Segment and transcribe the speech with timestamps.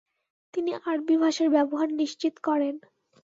[0.53, 2.75] তিনি আরবী ভাষার ব্যবহার নিশ্চিত করেন।